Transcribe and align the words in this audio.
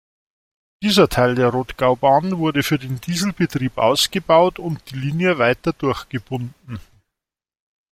Dieser 0.81 1.09
Teil 1.09 1.35
der 1.35 1.49
Rodgaubahn 1.51 2.39
wurde 2.39 2.63
für 2.63 2.79
den 2.79 2.99
Dieselbetrieb 3.01 3.77
ausgebaut 3.77 4.57
und 4.57 4.81
die 4.89 4.95
Linie 4.95 5.37
weiter 5.37 5.73
durchgebunden. 5.73 6.79